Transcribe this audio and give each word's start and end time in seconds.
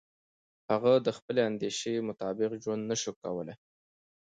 هغه 0.71 0.93
د 1.05 1.07
خپلې 1.17 1.41
اندیشې 1.49 2.05
مطابق 2.09 2.51
ژوند 2.63 2.83
نشي 2.89 3.11
کولای. 3.21 3.55